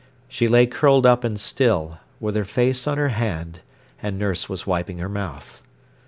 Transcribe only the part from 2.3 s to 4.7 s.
her face on her hand, and nurse was